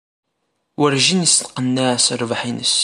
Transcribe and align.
Werjin 0.79 1.23
yesteqneɛ 1.25 1.89
s 2.05 2.07
rrbeḥ-nnes. 2.21 2.75